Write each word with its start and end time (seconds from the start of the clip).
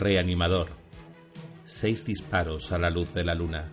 Reanimador. 0.00 0.70
Seis 1.62 2.06
disparos 2.06 2.72
a 2.72 2.78
la 2.78 2.88
luz 2.88 3.12
de 3.12 3.22
la 3.22 3.34
luna. 3.34 3.70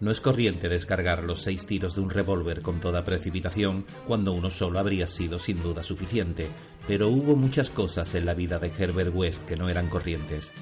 No 0.00 0.10
es 0.10 0.22
corriente 0.22 0.70
descargar 0.70 1.24
los 1.24 1.42
seis 1.42 1.66
tiros 1.66 1.94
de 1.94 2.00
un 2.00 2.08
revólver 2.08 2.62
con 2.62 2.80
toda 2.80 3.04
precipitación 3.04 3.84
cuando 4.06 4.32
uno 4.32 4.48
solo 4.48 4.78
habría 4.78 5.06
sido 5.06 5.38
sin 5.38 5.62
duda 5.62 5.82
suficiente, 5.82 6.48
pero 6.88 7.10
hubo 7.10 7.36
muchas 7.36 7.68
cosas 7.68 8.14
en 8.14 8.24
la 8.24 8.32
vida 8.32 8.58
de 8.58 8.72
Herbert 8.78 9.14
West 9.14 9.42
que 9.42 9.56
no 9.56 9.68
eran 9.68 9.90
corrientes. 9.90 10.54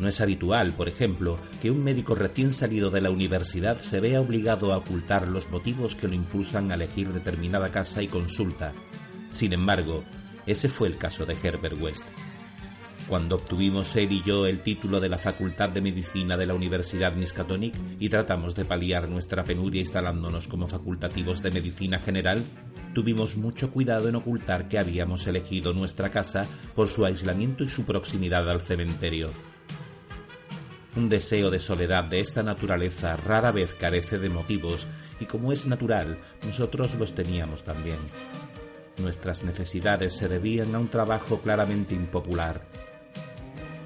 No 0.00 0.08
es 0.08 0.22
habitual, 0.22 0.72
por 0.72 0.88
ejemplo, 0.88 1.36
que 1.60 1.70
un 1.70 1.84
médico 1.84 2.14
recién 2.14 2.54
salido 2.54 2.88
de 2.88 3.02
la 3.02 3.10
universidad 3.10 3.76
se 3.76 4.00
vea 4.00 4.22
obligado 4.22 4.72
a 4.72 4.78
ocultar 4.78 5.28
los 5.28 5.50
motivos 5.50 5.94
que 5.94 6.08
lo 6.08 6.14
impulsan 6.14 6.72
a 6.72 6.76
elegir 6.76 7.12
determinada 7.12 7.68
casa 7.68 8.02
y 8.02 8.08
consulta, 8.08 8.72
sin 9.32 9.52
embargo, 9.52 10.04
ese 10.46 10.68
fue 10.68 10.88
el 10.88 10.98
caso 10.98 11.26
de 11.26 11.36
Herbert 11.42 11.80
West. 11.80 12.04
Cuando 13.08 13.36
obtuvimos 13.36 13.96
él 13.96 14.12
y 14.12 14.22
yo 14.22 14.46
el 14.46 14.60
título 14.60 15.00
de 15.00 15.08
la 15.08 15.18
Facultad 15.18 15.70
de 15.70 15.80
Medicina 15.80 16.36
de 16.36 16.46
la 16.46 16.54
Universidad 16.54 17.14
Miskatonic 17.14 17.74
y 17.98 18.08
tratamos 18.08 18.54
de 18.54 18.64
paliar 18.64 19.08
nuestra 19.08 19.42
penuria 19.44 19.80
instalándonos 19.80 20.48
como 20.48 20.68
facultativos 20.68 21.42
de 21.42 21.50
medicina 21.50 21.98
general, 21.98 22.44
tuvimos 22.94 23.36
mucho 23.36 23.70
cuidado 23.70 24.08
en 24.08 24.16
ocultar 24.16 24.68
que 24.68 24.78
habíamos 24.78 25.26
elegido 25.26 25.72
nuestra 25.72 26.10
casa 26.10 26.46
por 26.74 26.88
su 26.88 27.04
aislamiento 27.04 27.64
y 27.64 27.68
su 27.68 27.84
proximidad 27.84 28.48
al 28.48 28.60
cementerio. 28.60 29.30
Un 30.94 31.08
deseo 31.08 31.50
de 31.50 31.58
soledad 31.58 32.04
de 32.04 32.20
esta 32.20 32.42
naturaleza 32.42 33.16
rara 33.16 33.50
vez 33.50 33.74
carece 33.74 34.18
de 34.18 34.28
motivos 34.28 34.86
y 35.20 35.24
como 35.24 35.50
es 35.50 35.66
natural, 35.66 36.18
nosotros 36.46 36.94
los 36.96 37.14
teníamos 37.14 37.64
también. 37.64 37.96
Nuestras 38.98 39.42
necesidades 39.42 40.14
se 40.14 40.28
debían 40.28 40.74
a 40.74 40.78
un 40.78 40.88
trabajo 40.88 41.40
claramente 41.40 41.94
impopular. 41.94 42.62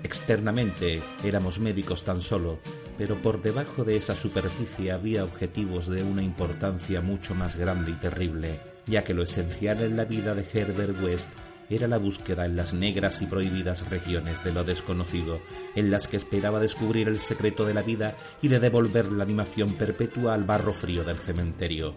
Externamente 0.02 1.02
éramos 1.24 1.58
médicos 1.58 2.02
tan 2.02 2.20
solo, 2.20 2.58
pero 2.98 3.20
por 3.20 3.42
debajo 3.42 3.84
de 3.84 3.96
esa 3.96 4.14
superficie 4.14 4.92
había 4.92 5.24
objetivos 5.24 5.86
de 5.86 6.02
una 6.02 6.22
importancia 6.22 7.00
mucho 7.00 7.34
más 7.34 7.56
grande 7.56 7.92
y 7.92 7.94
terrible, 7.94 8.60
ya 8.86 9.04
que 9.04 9.14
lo 9.14 9.22
esencial 9.22 9.82
en 9.82 9.96
la 9.96 10.04
vida 10.04 10.34
de 10.34 10.46
Herbert 10.52 11.02
West 11.02 11.28
era 11.68 11.88
la 11.88 11.98
búsqueda 11.98 12.44
en 12.46 12.56
las 12.56 12.74
negras 12.74 13.20
y 13.22 13.26
prohibidas 13.26 13.88
regiones 13.90 14.42
de 14.44 14.52
lo 14.52 14.64
desconocido, 14.64 15.40
en 15.74 15.90
las 15.90 16.06
que 16.06 16.16
esperaba 16.16 16.60
descubrir 16.60 17.08
el 17.08 17.18
secreto 17.18 17.66
de 17.66 17.74
la 17.74 17.82
vida 17.82 18.16
y 18.40 18.48
de 18.48 18.60
devolver 18.60 19.12
la 19.12 19.24
animación 19.24 19.72
perpetua 19.74 20.34
al 20.34 20.44
barro 20.44 20.72
frío 20.72 21.02
del 21.02 21.18
cementerio. 21.18 21.94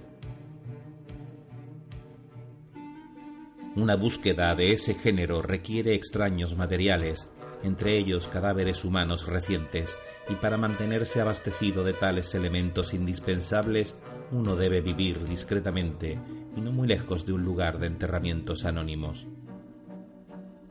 Una 3.79 3.95
búsqueda 3.95 4.53
de 4.55 4.73
ese 4.73 4.93
género 4.93 5.41
requiere 5.41 5.93
extraños 5.93 6.57
materiales, 6.57 7.29
entre 7.63 7.97
ellos 7.97 8.27
cadáveres 8.27 8.83
humanos 8.83 9.25
recientes, 9.25 9.95
y 10.27 10.35
para 10.35 10.57
mantenerse 10.57 11.21
abastecido 11.21 11.85
de 11.85 11.93
tales 11.93 12.35
elementos 12.35 12.93
indispensables, 12.93 13.95
uno 14.33 14.57
debe 14.57 14.81
vivir 14.81 15.25
discretamente 15.25 16.19
y 16.57 16.59
no 16.59 16.73
muy 16.73 16.89
lejos 16.89 17.25
de 17.25 17.31
un 17.31 17.45
lugar 17.45 17.79
de 17.79 17.87
enterramientos 17.87 18.65
anónimos. 18.65 19.27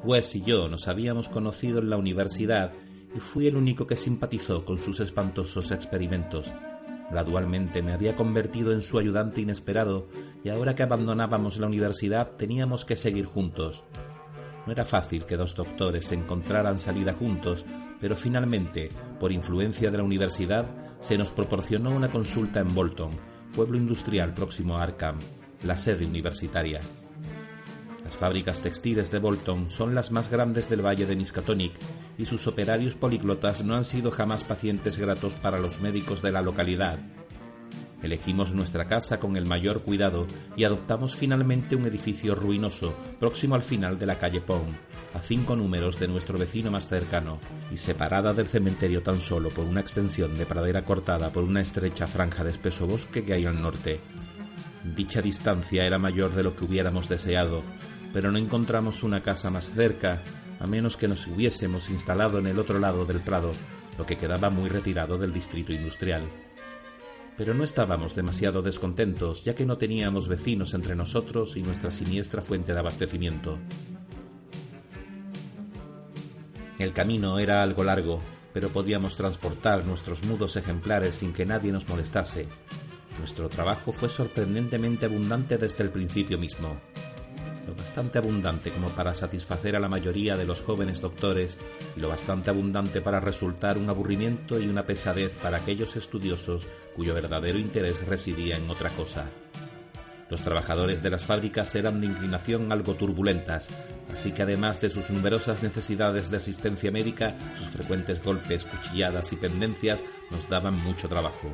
Wes 0.05 0.37
y 0.37 0.43
yo 0.43 0.69
nos 0.69 0.87
habíamos 0.87 1.31
conocido 1.31 1.79
en 1.79 1.89
la 1.89 1.97
universidad 1.97 2.75
y 3.17 3.21
fui 3.21 3.47
el 3.47 3.57
único 3.57 3.87
que 3.87 3.97
simpatizó 3.97 4.67
con 4.67 4.81
sus 4.81 5.01
espantosos 5.01 5.71
experimentos, 5.71 6.53
Gradualmente 7.11 7.83
me 7.83 7.93
había 7.93 8.17
convertido 8.17 8.73
en 8.73 8.83
su 8.83 8.99
ayudante 8.99 9.41
inesperado 9.41 10.09
y 10.45 10.51
ahora 10.51 10.75
que 10.75 10.83
abandonábamos 10.83 11.59
la 11.59 11.67
universidad 11.67 12.33
teníamos 12.37 12.85
que 12.85 12.97
seguir 12.97 13.25
juntos. 13.25 13.85
No 14.67 14.73
era 14.73 14.85
fácil 14.85 15.25
que 15.25 15.37
dos 15.37 15.55
doctores 15.55 16.13
encontraran 16.13 16.79
salida 16.79 17.15
juntos, 17.15 17.65
pero 18.01 18.15
finalmente, 18.15 18.91
por 19.19 19.33
influencia 19.33 19.91
de 19.91 19.97
la 19.97 20.05
universidad, 20.05 20.67
se 21.01 21.17
nos 21.17 21.31
proporcionó 21.31 21.91
una 21.91 22.11
consulta 22.11 22.61
en 22.61 22.75
Bolton, 22.75 23.11
pueblo 23.55 23.79
industrial 23.79 24.35
próximo 24.35 24.77
a 24.77 24.83
Arkham, 24.83 25.19
la 25.63 25.77
sede 25.77 26.05
universitaria. 26.05 26.81
Las 28.09 28.17
fábricas 28.17 28.63
textiles 28.63 29.11
de 29.11 29.19
Bolton 29.19 29.71
son 29.71 29.95
las 29.95 30.11
más 30.13 30.31
grandes 30.31 30.71
del 30.71 30.81
valle 30.81 31.05
de 31.05 31.15
Miskatonic 31.15 31.75
y 32.17 32.25
sus 32.25 32.47
operarios 32.47 32.95
políglotas 32.95 33.63
no 33.63 33.75
han 33.75 33.85
sido 33.85 34.11
jamás 34.11 34.45
pacientes 34.45 34.97
gratos 34.97 35.35
para 35.35 35.59
los 35.59 35.83
médicos 35.83 36.23
de 36.23 36.33
la 36.33 36.41
localidad. 36.41 36.99
Elegimos 38.03 38.55
nuestra 38.55 38.87
casa 38.87 39.21
con 39.21 39.37
el 39.37 39.45
mayor 39.45 39.83
cuidado 39.83 40.27
y 40.57 40.65
adoptamos 40.65 41.17
finalmente 41.17 41.77
un 41.77 41.85
edificio 41.85 42.35
ruinoso 42.35 42.95
próximo 43.21 43.57
al 43.57 43.63
final 43.63 43.99
de 43.99 44.07
la 44.07 44.17
calle 44.17 44.41
Pond, 44.41 44.75
a 45.13 45.19
cinco 45.19 45.55
números 45.55 46.01
de 46.01 46.09
nuestro 46.09 46.39
vecino 46.39 46.71
más 46.71 46.89
cercano 46.89 47.39
y 47.71 47.77
separada 47.77 48.33
del 48.33 48.49
cementerio 48.49 49.03
tan 49.03 49.21
solo 49.21 49.51
por 49.51 49.67
una 49.67 49.83
extensión 49.83 50.39
de 50.39 50.47
pradera 50.47 50.83
cortada 50.87 51.31
por 51.31 51.45
una 51.45 51.61
estrecha 51.61 52.07
franja 52.07 52.43
de 52.43 52.53
espeso 52.53 52.87
bosque 52.87 53.23
que 53.23 53.35
hay 53.35 53.45
al 53.45 53.61
norte. 53.61 54.01
Dicha 54.97 55.21
distancia 55.21 55.85
era 55.85 55.99
mayor 55.99 56.35
de 56.35 56.43
lo 56.43 56.57
que 56.57 56.65
hubiéramos 56.65 57.09
deseado, 57.09 57.63
pero 58.13 58.33
no 58.33 58.39
encontramos 58.39 59.03
una 59.03 59.23
casa 59.23 59.51
más 59.51 59.71
cerca, 59.71 60.23
a 60.61 60.67
menos 60.67 60.97
que 60.97 61.09
nos 61.09 61.27
hubiésemos 61.27 61.89
instalado 61.91 62.39
en 62.39 62.47
el 62.47 62.59
otro 62.59 62.79
lado 62.79 63.05
del 63.05 63.21
prado, 63.21 63.53
lo 63.97 64.07
que 64.07 64.17
quedaba 64.17 64.51
muy 64.51 64.69
retirado 64.69 65.17
del 65.19 65.33
distrito 65.33 65.73
industrial. 65.73 66.29
Pero 67.37 67.55
no 67.55 67.63
estábamos 67.63 68.15
demasiado 68.15 68.63
descontentos, 68.63 69.45
ya 69.45 69.55
que 69.55 69.65
no 69.65 69.79
teníamos 69.79 70.27
vecinos 70.27 70.75
entre 70.75 70.97
nosotros 70.97 71.57
y 71.57 71.63
nuestra 71.63 71.91
siniestra 71.91 72.43
fuente 72.43 72.73
de 72.73 72.81
abastecimiento. 72.81 73.59
El 76.79 76.93
camino 76.93 77.39
era 77.39 77.63
algo 77.63 77.85
largo, 77.85 78.21
pero 78.53 78.71
podíamos 78.71 79.17
transportar 79.17 79.85
nuestros 79.85 80.25
mudos 80.25 80.57
ejemplares 80.57 81.17
sin 81.17 81.33
que 81.33 81.47
nadie 81.47 81.71
nos 81.71 81.89
molestase. 81.89 82.49
Nuestro 83.19 83.49
trabajo 83.49 83.93
fue 83.93 84.09
sorprendentemente 84.09 85.07
abundante 85.07 85.59
desde 85.59 85.85
el 85.85 85.91
principio 85.91 86.39
mismo 86.39 86.81
lo 87.69 87.75
bastante 87.75 88.17
abundante 88.17 88.71
como 88.71 88.89
para 88.89 89.13
satisfacer 89.13 89.77
a 89.77 89.81
la 89.81 89.91
mayoría 89.91 90.39
de 90.39 90.47
los 90.47 90.63
jóvenes 90.63 91.03
doctores 91.03 91.59
y 91.95 92.01
lo 92.01 92.09
bastante 92.09 92.49
abundante 92.49 93.03
para 93.03 93.21
resultar 93.21 93.77
un 93.77 93.91
aburrimiento 93.91 94.59
y 94.59 94.67
una 94.67 94.87
pesadez 94.87 95.33
para 95.35 95.59
aquellos 95.59 95.95
estudiosos 95.95 96.67
cuyo 96.97 97.15
verdadero 97.15 97.59
interés 97.59 98.07
residía 98.07 98.57
en 98.57 98.71
otra 98.71 98.89
cosa. 98.91 99.27
Los 100.31 100.43
trabajadores 100.43 101.03
de 101.03 101.11
las 101.11 101.27
fábricas 101.27 101.75
eran 101.75 102.01
de 102.01 102.07
inclinación 102.07 102.73
algo 102.73 102.95
turbulentas, 102.95 103.69
así 104.11 104.33
que 104.33 104.43
además 104.43 104.81
de 104.81 104.89
sus 104.89 105.11
numerosas 105.11 105.63
necesidades 105.63 106.31
de 106.31 106.39
asistencia 106.39 106.91
médica, 106.91 107.37
sus 107.59 107.69
frecuentes 107.69 108.23
golpes, 108.23 108.65
cuchilladas 108.65 109.31
y 109.33 109.37
pendencias 109.37 110.01
nos 110.31 110.49
daban 110.49 110.83
mucho 110.83 111.07
trabajo 111.07 111.53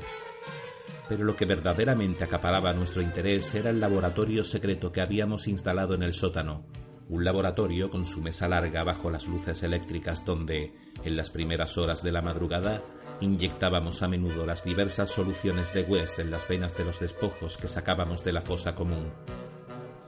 pero 1.08 1.24
lo 1.24 1.36
que 1.36 1.44
verdaderamente 1.44 2.24
acaparaba 2.24 2.72
nuestro 2.72 3.02
interés 3.02 3.54
era 3.54 3.70
el 3.70 3.80
laboratorio 3.80 4.44
secreto 4.44 4.90
que 4.90 5.00
habíamos 5.00 5.48
instalado 5.48 5.94
en 5.94 6.02
el 6.02 6.14
sótano, 6.14 6.64
un 7.08 7.24
laboratorio 7.24 7.90
con 7.90 8.06
su 8.06 8.22
mesa 8.22 8.48
larga 8.48 8.82
bajo 8.82 9.10
las 9.10 9.26
luces 9.26 9.62
eléctricas 9.62 10.24
donde, 10.24 10.72
en 11.04 11.16
las 11.16 11.30
primeras 11.30 11.76
horas 11.76 12.02
de 12.02 12.12
la 12.12 12.22
madrugada, 12.22 12.82
inyectábamos 13.20 14.02
a 14.02 14.08
menudo 14.08 14.46
las 14.46 14.64
diversas 14.64 15.10
soluciones 15.10 15.72
de 15.74 15.82
West 15.82 16.18
en 16.18 16.30
las 16.30 16.48
venas 16.48 16.76
de 16.76 16.84
los 16.84 17.00
despojos 17.00 17.56
que 17.56 17.68
sacábamos 17.68 18.24
de 18.24 18.32
la 18.32 18.40
fosa 18.40 18.74
común. 18.74 19.12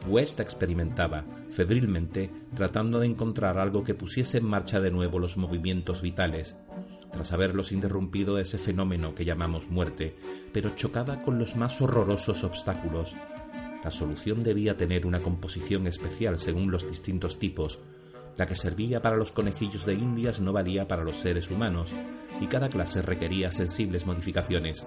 West 0.08 0.40
experimentaba, 0.40 1.24
febrilmente, 1.50 2.30
tratando 2.54 3.00
de 3.00 3.06
encontrar 3.06 3.58
algo 3.58 3.82
que 3.82 3.94
pusiese 3.94 4.38
en 4.38 4.46
marcha 4.46 4.80
de 4.80 4.90
nuevo 4.90 5.18
los 5.18 5.36
movimientos 5.36 6.00
vitales, 6.00 6.56
tras 7.16 7.32
haberlos 7.32 7.72
interrumpido 7.72 8.38
ese 8.38 8.58
fenómeno 8.58 9.14
que 9.14 9.24
llamamos 9.24 9.70
muerte, 9.70 10.14
pero 10.52 10.76
chocaba 10.76 11.18
con 11.20 11.38
los 11.38 11.56
más 11.56 11.80
horrorosos 11.80 12.44
obstáculos. 12.44 13.16
La 13.82 13.90
solución 13.90 14.44
debía 14.44 14.76
tener 14.76 15.06
una 15.06 15.22
composición 15.22 15.86
especial 15.86 16.38
según 16.38 16.70
los 16.70 16.86
distintos 16.86 17.38
tipos. 17.38 17.78
La 18.36 18.44
que 18.44 18.54
servía 18.54 19.00
para 19.00 19.16
los 19.16 19.32
conejillos 19.32 19.86
de 19.86 19.94
indias 19.94 20.40
no 20.40 20.52
valía 20.52 20.86
para 20.86 21.04
los 21.04 21.16
seres 21.16 21.50
humanos, 21.50 21.90
y 22.38 22.48
cada 22.48 22.68
clase 22.68 23.00
requería 23.00 23.50
sensibles 23.50 24.04
modificaciones. 24.04 24.86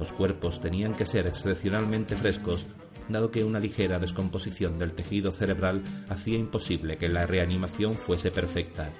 Los 0.00 0.12
cuerpos 0.12 0.60
tenían 0.60 0.96
que 0.96 1.06
ser 1.06 1.28
excepcionalmente 1.28 2.16
frescos 2.16 2.66
dado 3.08 3.30
que 3.30 3.44
una 3.44 3.60
ligera 3.60 4.00
descomposición 4.00 4.76
del 4.78 4.94
tejido 4.94 5.30
cerebral 5.30 5.84
hacía 6.08 6.36
imposible 6.36 6.96
que 6.96 7.08
la 7.08 7.26
reanimación 7.26 7.94
fuese 7.94 8.32
perfecta. 8.32 8.90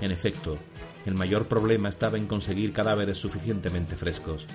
En 0.00 0.10
efecto, 0.10 0.58
el 1.06 1.14
mayor 1.14 1.46
problema 1.46 1.88
estaba 1.88 2.18
en 2.18 2.26
conseguir 2.26 2.72
cadáveres 2.72 3.18
suficientemente 3.18 3.96
frescos. 3.96 4.46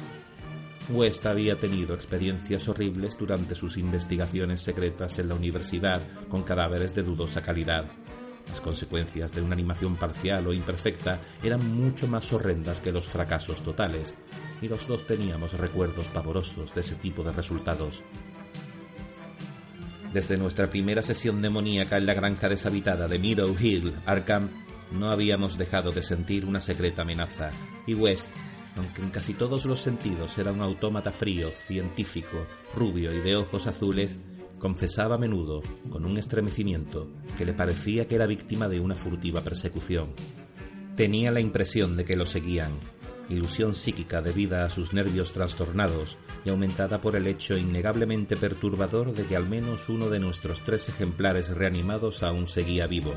West 0.89 1.25
había 1.25 1.59
tenido 1.59 1.95
experiencias 1.95 2.67
horribles 2.67 3.17
durante 3.17 3.55
sus 3.55 3.77
investigaciones 3.77 4.61
secretas 4.61 5.17
en 5.19 5.29
la 5.29 5.35
universidad 5.35 6.01
con 6.29 6.43
cadáveres 6.43 6.93
de 6.93 7.03
dudosa 7.03 7.41
calidad. 7.41 7.85
Las 8.47 8.61
consecuencias 8.61 9.33
de 9.33 9.41
una 9.41 9.53
animación 9.53 9.95
parcial 9.95 10.45
o 10.47 10.53
imperfecta 10.53 11.19
eran 11.41 11.75
mucho 11.75 12.07
más 12.07 12.31
horrendas 12.31 12.79
que 12.79 12.91
los 12.91 13.07
fracasos 13.07 13.63
totales, 13.63 14.13
y 14.61 14.67
los 14.67 14.87
dos 14.87 15.05
teníamos 15.07 15.53
recuerdos 15.53 16.07
pavorosos 16.09 16.73
de 16.73 16.81
ese 16.81 16.95
tipo 16.95 17.23
de 17.23 17.31
resultados. 17.31 18.03
Desde 20.13 20.37
nuestra 20.37 20.69
primera 20.69 21.01
sesión 21.01 21.41
demoníaca 21.41 21.97
en 21.97 22.05
la 22.05 22.13
granja 22.13 22.47
deshabitada 22.47 23.07
de 23.07 23.19
Meadow 23.19 23.55
Hill, 23.59 23.95
Arkham, 24.05 24.49
no 24.91 25.09
habíamos 25.09 25.57
dejado 25.57 25.91
de 25.91 26.03
sentir 26.03 26.45
una 26.45 26.59
secreta 26.59 27.03
amenaza, 27.03 27.51
y 27.87 27.93
West, 27.93 28.27
aunque 28.75 29.01
en 29.01 29.09
casi 29.09 29.33
todos 29.33 29.65
los 29.65 29.81
sentidos 29.81 30.37
era 30.37 30.51
un 30.51 30.61
autómata 30.61 31.11
frío, 31.11 31.51
científico, 31.51 32.45
rubio 32.75 33.13
y 33.13 33.19
de 33.19 33.35
ojos 33.35 33.67
azules, 33.67 34.17
confesaba 34.59 35.15
a 35.15 35.19
menudo, 35.19 35.61
con 35.89 36.05
un 36.05 36.17
estremecimiento, 36.17 37.07
que 37.37 37.45
le 37.45 37.53
parecía 37.53 38.07
que 38.07 38.15
era 38.15 38.25
víctima 38.25 38.67
de 38.67 38.79
una 38.79 38.95
furtiva 38.95 39.41
persecución. 39.41 40.13
Tenía 40.95 41.31
la 41.31 41.41
impresión 41.41 41.95
de 41.97 42.05
que 42.05 42.15
lo 42.15 42.25
seguían, 42.25 42.71
ilusión 43.29 43.75
psíquica 43.75 44.21
debida 44.21 44.65
a 44.65 44.69
sus 44.69 44.93
nervios 44.93 45.31
trastornados 45.31 46.17
y 46.45 46.49
aumentada 46.49 47.01
por 47.01 47.15
el 47.15 47.27
hecho 47.27 47.57
innegablemente 47.57 48.37
perturbador 48.37 49.13
de 49.13 49.25
que 49.25 49.35
al 49.35 49.47
menos 49.47 49.89
uno 49.89 50.09
de 50.09 50.19
nuestros 50.19 50.61
tres 50.61 50.87
ejemplares 50.89 51.49
reanimados 51.49 52.23
aún 52.23 52.47
seguía 52.47 52.87
vivo. 52.87 53.13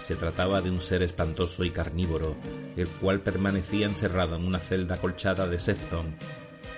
Se 0.00 0.16
trataba 0.16 0.60
de 0.60 0.70
un 0.70 0.80
ser 0.80 1.02
espantoso 1.02 1.64
y 1.64 1.70
carnívoro, 1.70 2.36
el 2.76 2.88
cual 2.88 3.20
permanecía 3.20 3.86
encerrado 3.86 4.36
en 4.36 4.44
una 4.44 4.58
celda 4.58 4.96
colchada 4.96 5.46
de 5.46 5.58
Sefton. 5.58 6.16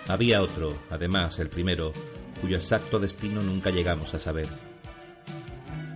Había 0.08 0.42
otro, 0.42 0.76
además 0.90 1.38
el 1.38 1.48
primero, 1.48 1.92
cuyo 2.40 2.56
exacto 2.56 2.98
destino 2.98 3.42
nunca 3.42 3.70
llegamos 3.70 4.14
a 4.14 4.18
saber. 4.18 4.48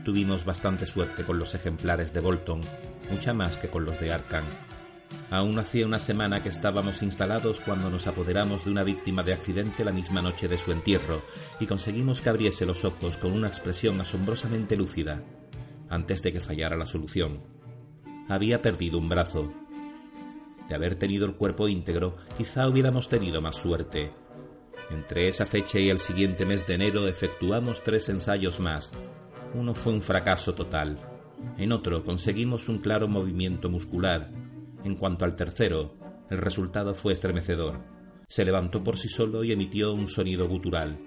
Tuvimos 0.05 0.45
bastante 0.45 0.87
suerte 0.87 1.25
con 1.25 1.39
los 1.39 1.55
ejemplares 1.55 2.13
de 2.13 2.21
Bolton, 2.21 2.61
mucha 3.11 3.33
más 3.33 3.57
que 3.57 3.69
con 3.69 3.85
los 3.85 3.99
de 3.99 4.13
Arkham 4.13 4.45
Aún 5.31 5.59
hacía 5.59 5.87
una 5.87 5.99
semana 5.99 6.43
que 6.43 6.49
estábamos 6.49 7.03
instalados 7.03 7.61
cuando 7.61 7.91
nos 7.91 8.07
apoderamos 8.07 8.65
de 8.65 8.71
una 8.71 8.83
víctima 8.83 9.23
de 9.23 9.33
accidente 9.33 9.85
la 9.85 9.93
misma 9.93 10.23
noche 10.23 10.49
de 10.49 10.59
su 10.59 10.71
entierro 10.71 11.23
y 11.61 11.67
conseguimos 11.67 12.21
que 12.21 12.29
abriese 12.29 12.67
los 12.67 12.85
ojos 12.85 13.17
con 13.17 13.33
una 13.33 13.49
expresión 13.49 14.01
asombrosamente 14.01 14.77
lúcida, 14.77 15.23
antes 15.95 16.23
de 16.23 16.33
que 16.33 16.41
fallara 16.41 16.77
la 16.77 16.87
solución. 16.87 17.41
Había 18.29 18.61
perdido 18.61 18.99
un 18.99 19.09
brazo. 19.09 19.53
De 20.69 20.75
haber 20.75 20.97
tenido 20.97 21.27
el 21.27 21.35
cuerpo 21.35 21.69
íntegro, 21.69 22.17
quizá 22.37 22.69
hubiéramos 22.69 23.09
tenido 23.09 23.41
más 23.41 23.57
suerte. 23.57 24.13
Entre 24.91 25.29
esa 25.29 25.47
fecha 25.47 25.79
y 25.79 25.91
el 25.91 25.99
siguiente 25.99 26.45
mes 26.45 26.67
de 26.67 26.75
enero 26.75 27.07
efectuamos 27.09 27.83
tres 27.83 28.09
ensayos 28.09 28.61
más. 28.61 28.93
Uno 29.55 29.75
fue 29.75 29.93
un 29.93 30.03
fracaso 30.03 30.55
total. 30.55 30.99
En 31.59 31.73
otro 31.73 32.05
conseguimos 32.05 32.69
un 32.69 32.79
claro 32.79 33.09
movimiento 33.09 33.69
muscular 33.69 34.31
en 34.85 34.97
cuanto 34.97 35.25
al 35.25 35.35
tercero, 35.35 35.95
el 36.29 36.37
resultado 36.37 36.95
fue 36.95 37.15
estremecedor. 37.15 37.81
Se 38.29 38.45
levantó 38.45 38.85
por 38.85 38.99
sí 38.99 39.09
solo 39.09 39.43
y 39.43 39.51
emitió 39.51 39.95
un 39.95 40.09
sonido 40.09 40.47
gutural. 40.47 40.99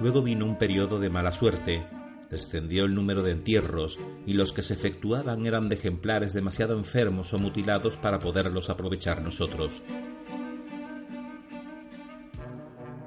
Luego 0.00 0.22
vino 0.22 0.46
un 0.46 0.56
periodo 0.56 0.98
de 0.98 1.10
mala 1.10 1.30
suerte, 1.30 1.86
descendió 2.30 2.84
el 2.84 2.94
número 2.94 3.22
de 3.22 3.32
entierros 3.32 3.98
y 4.26 4.32
los 4.34 4.52
que 4.52 4.62
se 4.62 4.74
efectuaban 4.74 5.46
eran 5.46 5.68
de 5.68 5.76
ejemplares 5.76 6.32
demasiado 6.32 6.76
enfermos 6.76 7.32
o 7.32 7.38
mutilados 7.38 7.96
para 7.96 8.18
poderlos 8.18 8.70
aprovechar 8.70 9.22
nosotros. 9.22 9.82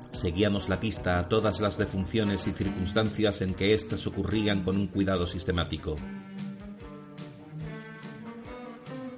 Seguíamos 0.10 0.70
la 0.70 0.80
pista 0.80 1.20
a 1.20 1.30
todas 1.30 1.62
las 1.62 1.78
defunciones 1.78 2.48
y 2.48 2.52
circunstancias 2.52 3.42
en 3.42 3.54
que 3.54 3.74
éstas 3.74 4.08
ocurrían 4.08 4.64
con 4.64 4.78
un 4.78 4.88
cuidado 4.88 5.28
sistemático 5.28 5.96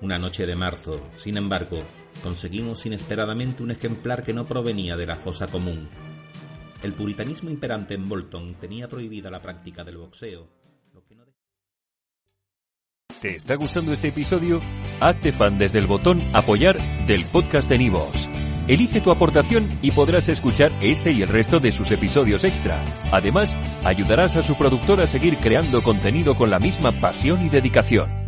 una 0.01 0.17
noche 0.17 0.45
de 0.45 0.55
marzo. 0.55 1.01
Sin 1.17 1.37
embargo, 1.37 1.83
conseguimos 2.23 2.85
inesperadamente 2.85 3.63
un 3.63 3.71
ejemplar 3.71 4.23
que 4.23 4.33
no 4.33 4.45
provenía 4.45 4.95
de 4.95 5.07
la 5.07 5.17
fosa 5.17 5.47
común. 5.47 5.89
El 6.81 6.93
puritanismo 6.93 7.49
imperante 7.49 7.93
en 7.93 8.07
Bolton 8.07 8.55
tenía 8.55 8.87
prohibida 8.87 9.29
la 9.29 9.41
práctica 9.41 9.83
del 9.83 9.97
boxeo. 9.97 10.47
¿Te 13.21 13.35
está 13.35 13.55
gustando 13.55 13.91
este 13.91 14.07
episodio? 14.07 14.61
Hazte 15.01 15.33
fan 15.33 15.57
desde 15.57 15.79
el 15.79 15.87
botón 15.87 16.21
apoyar 16.33 16.77
del 17.05 17.25
podcast 17.25 17.69
de 17.69 17.77
Nivos. 17.77 18.29
Elige 18.69 19.01
tu 19.01 19.11
aportación 19.11 19.77
y 19.81 19.91
podrás 19.91 20.29
escuchar 20.29 20.71
este 20.81 21.11
y 21.11 21.21
el 21.21 21.27
resto 21.27 21.59
de 21.59 21.73
sus 21.73 21.91
episodios 21.91 22.45
extra. 22.45 22.81
Además, 23.11 23.57
ayudarás 23.83 24.37
a 24.37 24.43
su 24.43 24.55
productor 24.55 25.01
a 25.01 25.07
seguir 25.07 25.37
creando 25.37 25.81
contenido 25.81 26.37
con 26.37 26.49
la 26.49 26.59
misma 26.59 26.93
pasión 26.93 27.45
y 27.45 27.49
dedicación. 27.49 28.19